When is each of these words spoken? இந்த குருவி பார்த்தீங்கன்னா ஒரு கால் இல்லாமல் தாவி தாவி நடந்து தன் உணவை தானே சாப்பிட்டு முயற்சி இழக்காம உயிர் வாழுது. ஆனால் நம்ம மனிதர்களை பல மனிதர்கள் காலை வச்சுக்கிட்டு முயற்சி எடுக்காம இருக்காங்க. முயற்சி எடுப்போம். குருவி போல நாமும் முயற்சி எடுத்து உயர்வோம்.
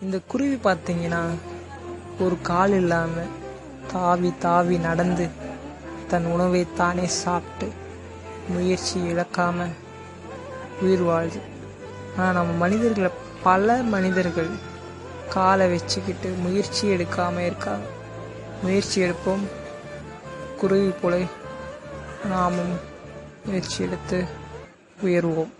இந்த 0.00 0.20
குருவி 0.28 0.56
பார்த்தீங்கன்னா 0.56 1.20
ஒரு 2.18 2.36
கால் 2.42 2.72
இல்லாமல் 2.72 3.30
தாவி 3.92 4.32
தாவி 4.38 4.78
நடந்து 4.78 5.28
தன் 6.08 6.24
உணவை 6.24 6.66
தானே 6.76 7.06
சாப்பிட்டு 7.06 7.72
முயற்சி 8.48 9.00
இழக்காம 9.00 9.66
உயிர் 10.80 11.02
வாழுது. 11.02 11.40
ஆனால் 12.16 12.32
நம்ம 12.32 12.52
மனிதர்களை 12.52 13.10
பல 13.42 13.76
மனிதர்கள் 13.94 14.50
காலை 15.28 15.68
வச்சுக்கிட்டு 15.68 16.30
முயற்சி 16.30 16.88
எடுக்காம 16.88 17.38
இருக்காங்க. 17.38 17.86
முயற்சி 18.62 19.02
எடுப்போம். 19.02 19.44
குருவி 20.56 20.90
போல 20.90 21.18
நாமும் 22.24 22.74
முயற்சி 23.44 23.84
எடுத்து 23.84 24.24
உயர்வோம். 25.04 25.52